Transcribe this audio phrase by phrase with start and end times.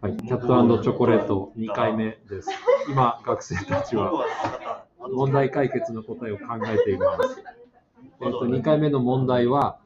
[0.00, 2.48] はい、キャットチョコレート2回目です。
[2.88, 7.42] 今、学生たちは問題解決の答えを考えています。
[8.22, 9.78] えっと、2回目の問題は、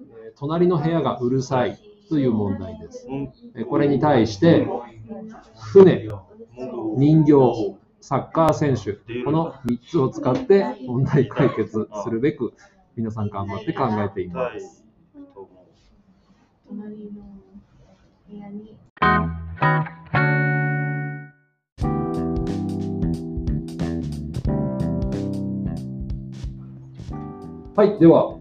[0.00, 3.06] え隣の部屋がうるさいという問題です。
[3.56, 4.66] えこれに対して、
[5.54, 6.08] 船、
[6.96, 8.94] 人形、サッカー選手、
[9.24, 12.54] この3つを使って問題解決するべく、
[12.96, 14.82] 皆さん頑張って考えています。
[18.30, 18.76] 部屋に
[27.76, 28.38] はい、では、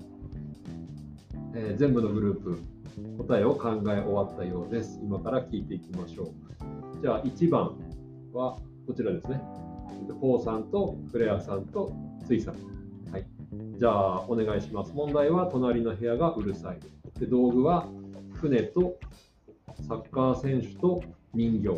[1.55, 2.61] えー全部のグループ、
[3.19, 4.99] 答えを考え終わったようです。
[5.01, 7.01] 今から聞いていきましょう。
[7.01, 7.77] じゃあ、1番
[8.33, 9.41] はこちらですね。
[10.19, 11.93] ポーさんとフレアさんと
[12.27, 12.55] スイさん。
[13.11, 13.25] はい。
[13.77, 14.91] じゃあ、お願いします。
[14.93, 16.79] 問題は、隣の部屋がうるさい。
[17.17, 17.87] で道具は、
[18.33, 18.97] 船と
[19.89, 21.01] サッカー選手と
[21.33, 21.69] 人形。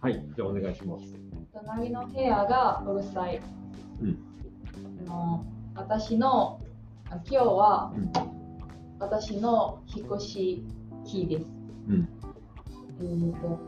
[0.00, 0.24] はい。
[0.34, 1.04] じゃあ、お願いします。
[1.52, 3.38] 隣の部屋がうるさい。
[4.00, 4.18] うん
[5.06, 5.44] あの
[5.74, 6.58] 私の
[7.10, 8.12] あ今日は、うん
[8.98, 10.64] 私の引っ越し
[11.04, 11.46] 日です。
[11.90, 12.08] うん。
[13.00, 13.60] えーと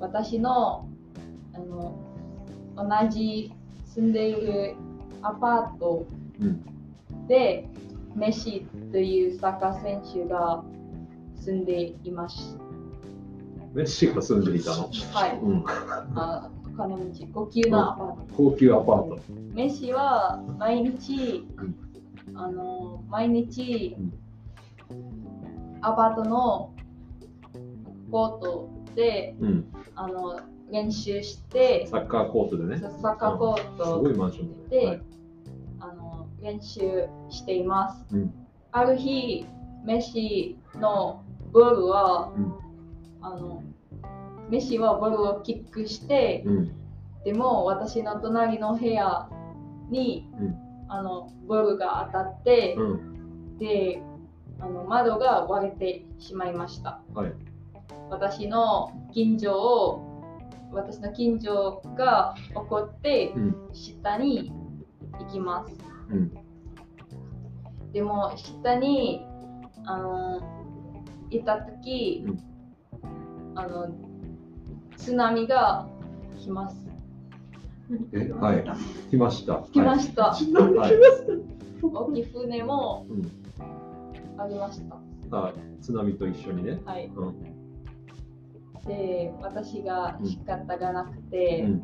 [0.00, 0.88] 私の
[1.54, 1.96] あの
[2.76, 3.52] 同じ
[3.94, 4.74] 住んでいる
[5.22, 6.04] アパート
[6.40, 6.64] うん。
[7.28, 7.68] で
[8.16, 10.64] メッシというサッカー選手が
[11.36, 12.58] 住んでいます。
[13.76, 14.88] メッシが住んでいたの。
[15.12, 15.38] はい。
[15.38, 15.64] うん。
[16.18, 18.34] あお金持ち、高級なアパート。
[18.34, 19.18] 高級アパート。
[19.52, 21.76] メッシは毎日、うん
[22.34, 24.12] あの毎日、うん
[25.82, 26.74] アパートの
[28.10, 29.66] コートでうん。
[29.94, 32.78] あの練習してサッカーコートでね。
[32.78, 34.68] サッカーコーすトごいマンション。
[34.70, 35.00] で、はい
[35.80, 38.16] あの練習しています。
[38.16, 38.32] うん
[38.72, 39.46] ある日、
[39.84, 42.54] メッシのボールは、うん
[43.22, 43.62] あの
[44.48, 46.72] メッシはボールをキックして、うん。
[47.24, 49.28] でも私の隣の部屋
[49.90, 53.58] に、うんあのボールが当たって、うん。
[53.58, 54.00] で
[54.60, 57.32] あの窓が割れてしまいましたはい。
[58.08, 60.22] 私の近所を
[60.70, 63.56] 私の近所が怒ってうん。
[63.72, 64.52] 下に
[65.18, 65.74] 行きます
[66.10, 66.32] うん。
[67.92, 69.26] でも下に
[69.86, 70.40] あの
[71.30, 72.46] いた時、うん
[73.58, 73.88] あの
[74.96, 75.88] 津波が
[76.38, 76.86] 来ます
[78.12, 78.64] え、はい。
[79.10, 79.64] 来ました。
[79.72, 80.92] 来ました、はい。
[81.82, 84.40] 大きい船もうん。
[84.40, 84.96] ありました
[85.30, 86.80] あ、津波と一緒にね。
[86.84, 87.42] はいうん。
[88.86, 91.82] で私が仕方がなくて、うん。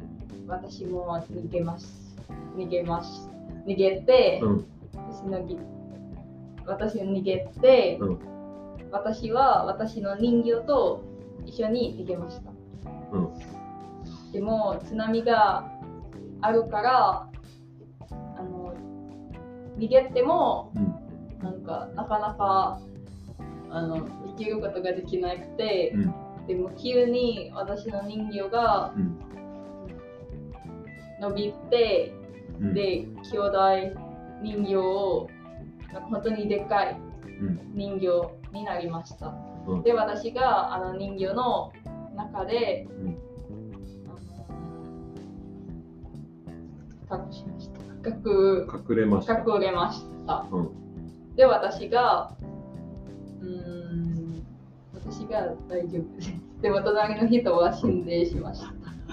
[0.49, 2.17] 私も逃げます。
[2.57, 3.31] 逃げます。
[3.67, 4.67] 逃げて、うん。
[4.95, 5.59] 私のぎ
[6.67, 8.19] 私が逃げて、うん
[8.93, 11.03] 私は私の人形と
[11.47, 12.53] 一緒に逃げました。
[14.43, 15.71] も津波が
[16.41, 17.29] あるから、
[18.37, 18.75] あの
[19.79, 21.03] 逃げてもうん。
[21.43, 22.81] なんかなかなか
[23.71, 26.15] あの生きることができなくて、うん。
[26.47, 29.19] でも急に私の人形がうん。
[31.21, 32.13] 伸びて、
[32.61, 32.75] うん。
[32.75, 33.59] で、兄弟
[34.43, 35.29] 人形を、
[35.93, 37.01] なんか本当にでっかい
[37.41, 37.73] うん。
[37.75, 38.07] 人形
[38.53, 39.35] になりました。
[39.67, 41.73] うんで、私があの人形の
[42.17, 43.19] 中で、うん。
[47.13, 48.09] 隠しました。
[48.09, 48.17] 隠
[48.91, 49.39] 隠れました。
[49.39, 50.47] 隠れました。
[50.51, 51.35] うん。
[51.37, 52.33] で、私が、
[53.41, 54.45] うーん、
[54.95, 56.35] 私が大丈夫です。
[56.61, 58.67] でも、隣の人は死んでしました。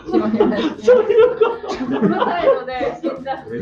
[0.09, 0.93] しまいました。
[0.93, 3.45] うるさいので、死んだ。
[3.47, 3.59] え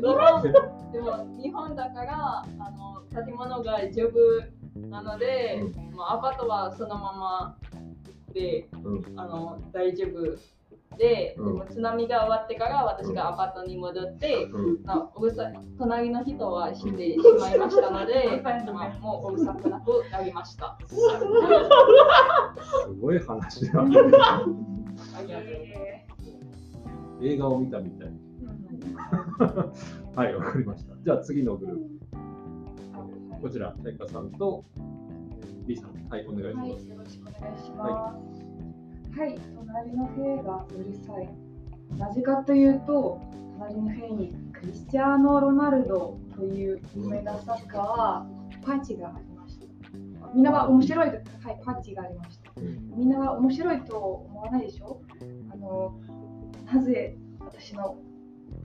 [0.00, 0.42] 日本
[0.92, 5.62] でも日本だからあの建物が丈夫なので、
[5.94, 7.56] まあ、アパートはそのまま
[8.32, 9.04] でうん。
[9.16, 10.38] あの大丈夫
[10.98, 14.90] で,、うんでも津波が終わってから私がアパートに戻って、うん。
[14.90, 20.78] あうるさい隣の人は死んでしまいましたので、まあ、もううるさくなくなりました。
[20.86, 20.94] す
[23.00, 23.84] ごい話だ。
[27.22, 28.08] 映画を見たみたい。
[30.16, 30.94] はい、わかりました。
[31.04, 33.42] じゃあ次のグループ。
[33.42, 34.64] こちら、チャイカさんと
[35.66, 36.08] リさん。
[36.08, 36.88] はい、お願いしはい、ます。
[36.88, 37.82] よろしくお願いします。
[37.82, 38.39] はい、
[39.16, 41.28] はい隣の部屋がうるさい。
[41.98, 43.20] なぜかというと、
[43.58, 48.26] 隣の部屋にクリスチャーノ・ロナルドという有名なサッカーは
[48.62, 49.66] パンチがありました。
[50.34, 51.20] みんなは面白いと、は
[51.52, 52.52] い、パンチがありました。
[52.96, 55.02] みんなは面白いと思わないでしょ？
[55.52, 56.00] あの
[56.72, 57.96] なぜ私の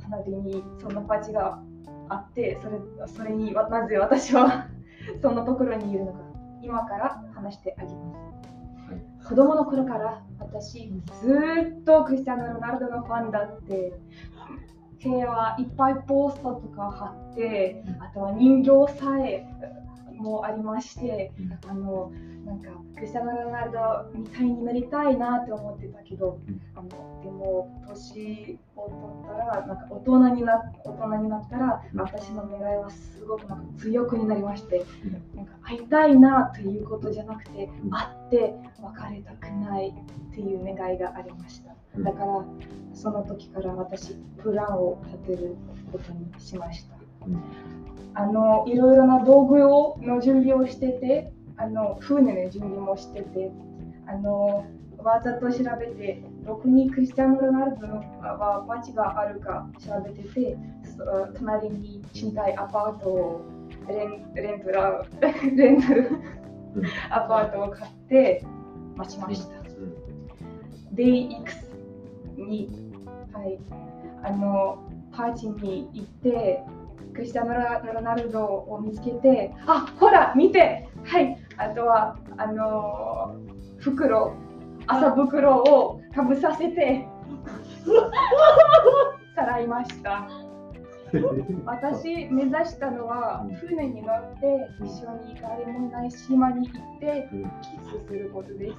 [0.02, 1.60] 隣にそんなパンチが
[2.08, 2.78] あって、それ
[3.08, 4.68] それになぜ私は
[5.22, 6.20] そんなところにいるのか
[6.62, 8.55] 今から話してあげます。
[9.26, 10.92] はい子供の頃から私
[11.22, 13.94] ずーっとクリスティアーノ・ロナルドのファンだって
[15.04, 19.46] 部屋はいっぱいポスターとか貼ってあとは人形さえ
[20.18, 21.32] もありまして
[21.68, 22.12] あの
[22.46, 26.62] なんかクリスティアーノ・ロナルドみたいになりたいなって思ってたけど、うん。
[26.76, 26.90] あの
[27.24, 32.00] でも年を取ったらなんか大人にな大人になったらうん。
[32.00, 35.38] 私の願いはすごくなんか強くになりまして、うん。
[35.38, 37.90] なんか会いたいなということじゃなくて、うん。
[37.90, 41.76] 会って別れたくないっていう願いがありました。
[41.98, 42.04] うん。
[42.04, 42.46] だから
[42.94, 44.14] その時から私
[44.44, 45.56] プランを立てる
[45.92, 47.05] ことにしました。
[47.28, 47.44] うん。
[48.14, 53.52] あのいろいろな道具をの準備をしてて、あの船の準備もしてて、
[54.08, 54.66] あの
[54.98, 61.04] わざと調べて、どこにクリスティアーノ・ロナルドのあバチがあるか調べてて、そ
[61.38, 63.46] 隣に賃貸アパートを
[63.88, 66.10] レンレントラレンタル
[66.76, 66.86] うん。
[67.10, 68.44] アパートを買って
[68.96, 69.66] 待ちました。
[70.94, 71.70] Day X
[72.38, 72.70] に、
[73.34, 73.60] はい、
[74.24, 74.78] あの
[75.12, 76.64] パーティーに行って、
[77.16, 83.36] クリスティアーノ・ロナルドを見つけて、あほら、見てはい、あとは、あの
[83.78, 84.36] 袋、
[84.88, 87.08] 朝袋をかぶさせて、
[89.36, 90.28] さらいました。
[91.66, 98.76] 私、目指したのはうん、船に乗って、うん一緒に誰もいない島に行って、うんキスすることです。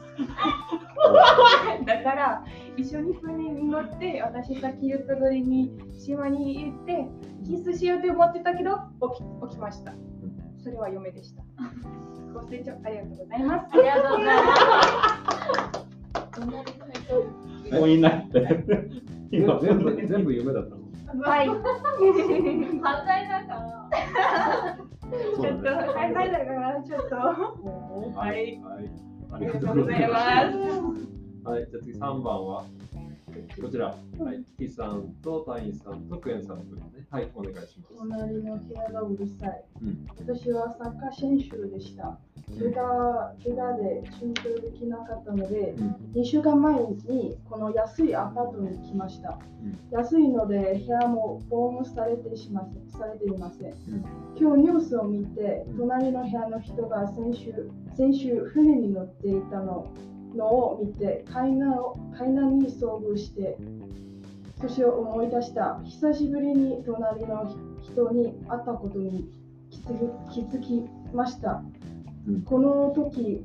[1.86, 2.44] だから
[2.76, 7.06] 一緒に船に乗って私さっき言った通りに島に行って
[7.44, 8.76] キスしようと思ってたけど
[9.16, 9.92] 起き起きました。
[10.62, 11.42] それは嫁でした。
[12.34, 13.66] ご清聴ありがとうございます。
[13.72, 14.52] ありがとうございま
[15.72, 15.86] す。
[17.72, 18.46] もういないって。
[19.32, 20.85] 今全部全部夢だったの？
[21.14, 21.48] はい。
[22.82, 24.78] 反対だから。
[25.06, 28.90] ちょっとはいはいだからちょっとはい、はい、
[29.32, 30.08] ありがとうございま。
[30.08, 32.64] ますはい、じゃあ次3番は、
[33.62, 33.86] こちら、
[34.18, 37.06] はい、キさんとタインさんとクエンさんの分ね。
[37.08, 37.96] はい、お願いします。
[37.96, 39.64] 隣の部屋がうるさい。
[39.82, 42.18] うん私はサッカー選手でした。
[42.48, 45.74] 怪我怪我で集中できなかったので、
[46.14, 49.38] 2週間前にこの安いアパートに来ました。
[49.62, 53.70] うん安いので部屋も防音されてしまされていません。
[53.70, 53.74] ん
[54.38, 59.86] 今日ニュースを見てうん、隣の部屋の人が先週先週船に乗っていたの
[60.36, 63.56] のを見て、海難を海難に遭遇して、
[64.60, 65.80] そして思い出した。
[65.84, 69.30] 久しぶりに隣の人に会ったことに
[70.32, 71.62] 気づきました。
[72.28, 73.44] うんこの時、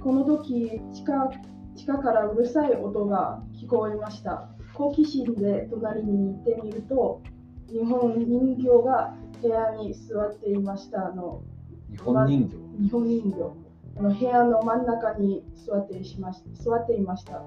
[0.00, 1.30] この時地下、
[1.74, 4.50] 地下からうるさい音が聞こえました。
[4.74, 7.22] 好奇心で隣に行ってみると、
[7.70, 11.42] 日本人形が部屋に座っていましたの。
[11.90, 12.56] 日本人形？
[12.82, 13.68] 日本人形
[13.98, 17.42] あの部屋の真ん中に座ってしまし座っていました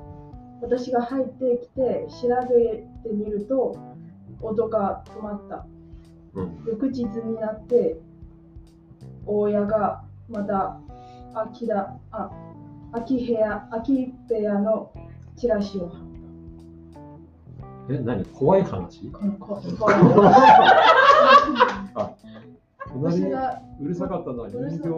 [0.62, 3.78] 私が入ってきて調べてみると
[4.42, 5.66] 音が止まった
[6.34, 6.64] うん。
[6.66, 7.98] 翌日になって
[9.26, 10.80] 親がまた
[11.34, 12.30] 空きだあ
[12.94, 14.92] 空き部屋空き部屋の
[15.38, 16.12] チラシを貼っ
[17.90, 18.24] え、何？
[18.26, 19.12] 怖い話？
[19.12, 19.62] たこのここ
[22.94, 24.90] 隣に私がうるさかったのは人形。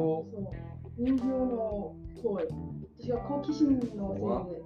[0.98, 2.48] 人形の声。
[3.00, 4.62] 私が好奇心のせいで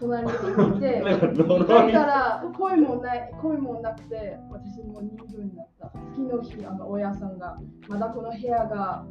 [0.00, 5.92] 隣に行 ってだから声もない声もなくて私も人形になった。
[6.14, 9.04] 次の日あの親さんがまだこの部屋が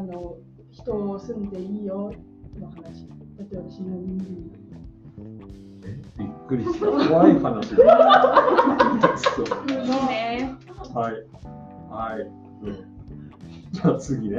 [0.00, 0.38] あの
[0.70, 2.10] 人を住んでいいよ
[2.58, 4.50] の話だって私の人形に
[5.84, 6.86] え、びっくりした。
[6.86, 7.68] 怖い話。
[7.68, 7.86] そう
[10.06, 10.56] ね。
[10.94, 11.12] はい。
[11.90, 12.22] はい。
[12.66, 12.86] うん
[13.72, 14.36] じゃあ次ね。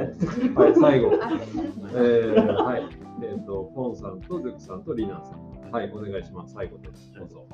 [0.54, 1.12] はい、最後。
[1.12, 2.82] えー、はい。
[3.22, 5.70] えっ、と、ポンさんとズクさんとリナさん。
[5.70, 6.54] はい、お願いします。
[6.54, 7.12] 最後です。
[7.14, 7.46] どうぞ。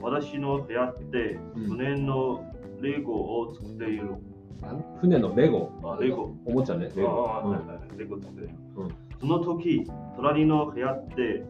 [0.00, 2.44] 私の部屋ってうん船の
[2.80, 4.14] レゴを作っている。
[5.00, 5.70] 船のレゴ。
[5.82, 6.34] あレゴ。
[6.44, 7.28] おもちゃね、レゴ。
[7.28, 8.16] ああ、うんはいはいレゴ。
[8.16, 8.22] うん
[9.20, 11.44] その時、隣の部屋って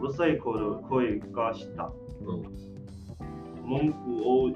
[0.00, 1.92] うるさい声声がした。
[2.22, 2.42] うん
[3.64, 4.46] 文句を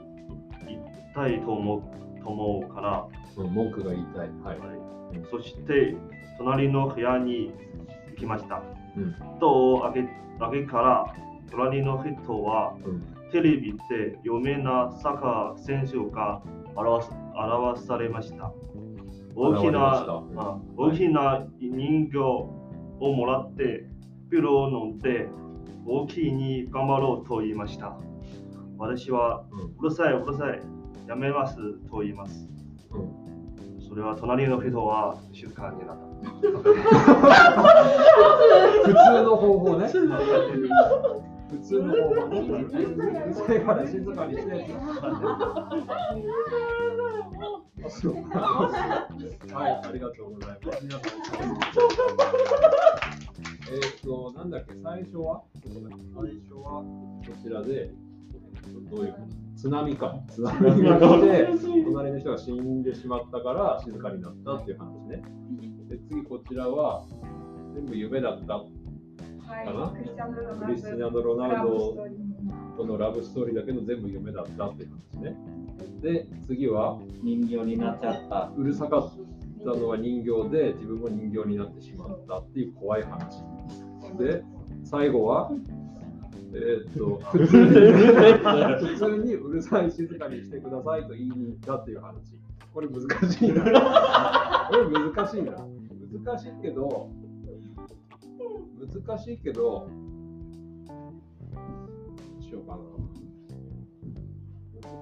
[0.66, 0.80] 言い
[1.14, 4.30] たいと思うと思うから、うん、文句が言いたい。
[4.42, 4.58] はい。
[4.58, 5.94] はいうんそして
[6.38, 7.52] 隣の部屋に
[8.12, 8.62] 行きました。
[8.96, 11.14] うんドアを開け開けから
[11.50, 16.42] 隣の人はうんテレビで有名なサッカー選手が
[16.76, 18.52] 表す表されました。
[19.34, 22.50] 大きなまあ大きな人形を
[23.00, 23.86] もらって
[24.30, 25.28] ピローを飲んで
[25.86, 27.96] 大きいに頑張ろうと言いました。
[28.76, 29.46] 私は
[29.80, 30.60] うるさいうるさい
[31.08, 31.56] やめます
[31.90, 32.46] と言います。
[32.90, 33.22] うん
[33.80, 36.02] そそれは隣の人は静かになった。
[38.82, 39.86] 普通の方法ね。
[41.52, 42.62] 普通の方法ね。
[42.62, 44.52] うるさいから静かにして。
[49.52, 50.82] はい、ありがとうございます。
[50.82, 51.10] 皆さん
[53.70, 55.72] えっと、なんだっけ、最初は最
[56.40, 57.90] 初はこちらで、
[58.90, 60.14] どういうこと津波か。
[60.30, 61.48] 津波が来て、
[61.84, 65.22] 隣の人が死んでしまったから静かになったっていう話ね。
[65.88, 67.06] で、次こちらは、
[67.74, 68.64] 全部夢だった。
[69.52, 69.80] かな？
[69.80, 71.96] はい、クリスチャン・ロナクリスティアーノ・ロナウド
[72.76, 75.36] とのラブストーリーだけど全部夢だったっていう話ね。
[76.00, 78.50] で、次は、人形になっちゃった。
[78.56, 79.12] うるさかっ
[79.60, 83.44] たのは人形で自分も人形になってしまったっていう怖い話。
[84.18, 84.42] で、
[84.84, 85.52] 最後は、
[86.54, 92.16] えーっと普通に普通にうるさい静かにしてくださいと言いに行ったっていう話。
[92.74, 93.62] これ難しいな。
[94.70, 95.52] これ難しいな。
[96.24, 97.08] 難しいけど、
[99.06, 99.88] 難しいけど、
[102.40, 102.82] しようかな。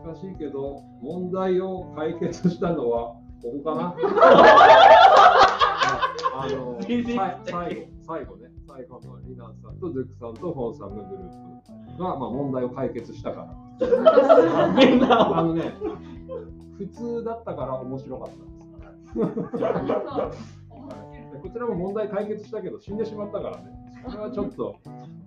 [0.04, 3.94] 難しいけど、問題を解決したのはここかな。
[6.32, 7.02] あの最
[7.74, 13.48] 後、最後ね、最後のリナンさんとドゥクさんとフォンさんのグループが、まあ、問題を解決したから。
[13.80, 15.74] あのね、
[16.78, 18.34] 普通だったから面白かった
[20.30, 20.54] です。
[21.42, 23.64] でこちらも問題解決したけど死んでしまったからね、
[24.08, 24.76] それはちょっと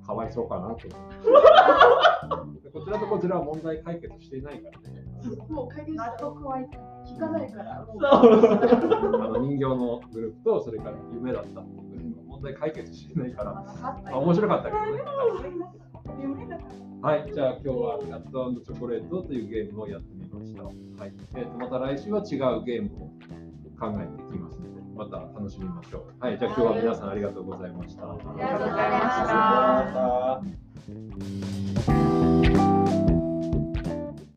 [0.05, 2.63] かわいそうかなと思って。
[2.63, 5.03] で こちらとこちらは問題解決していないからね。
[5.49, 6.69] もう解決納得はい
[7.05, 7.85] 聞かないから、あ
[9.29, 13.65] の人形のグループとそれから夢だったグループの問題解決してないから、ま
[14.11, 15.03] あ、面白かったけどね。
[17.01, 20.63] はい、じゃあ今日はキャットチョコレートというゲームをやってみました。
[20.63, 20.73] はい、
[21.35, 23.09] えーとまた来週は違うゲームを
[23.77, 24.42] 考えていきます
[24.95, 26.23] また楽しみましょう。
[26.23, 28.03] はい、じゃあ今日は皆さんありがとうございました。
[28.03, 28.99] ありがとうございま
[29.89, 31.52] した。